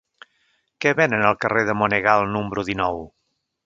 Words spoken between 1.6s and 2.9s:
de Monegal número